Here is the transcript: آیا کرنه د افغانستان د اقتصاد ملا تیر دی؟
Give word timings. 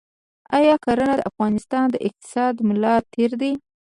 آیا 0.57 0.75
کرنه 0.85 1.13
د 1.17 1.21
افغانستان 1.31 1.85
د 1.93 1.95
اقتصاد 2.07 2.55
ملا 2.67 2.95
تیر 3.13 3.31
دی؟ 3.41 3.51